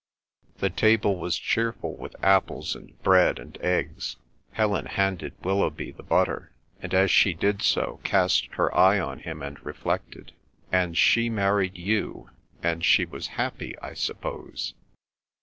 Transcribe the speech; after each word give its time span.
The 0.57 0.71
table 0.71 1.17
was 1.19 1.37
cheerful 1.37 1.95
with 1.95 2.15
apples 2.23 2.75
and 2.75 2.99
bread 3.03 3.37
and 3.37 3.55
eggs. 3.61 4.15
Helen 4.53 4.87
handed 4.87 5.35
Willoughby 5.43 5.91
the 5.91 6.01
butter, 6.01 6.53
and 6.81 6.91
as 6.91 7.11
she 7.11 7.35
did 7.35 7.61
so 7.61 7.99
cast 8.03 8.47
her 8.55 8.75
eye 8.75 8.99
on 8.99 9.19
him 9.19 9.43
and 9.43 9.63
reflected, 9.63 10.31
"And 10.71 10.97
she 10.97 11.29
married 11.29 11.77
you, 11.77 12.31
and 12.63 12.83
she 12.83 13.05
was 13.05 13.27
happy, 13.37 13.77
I 13.77 13.93
suppose." 13.93 14.73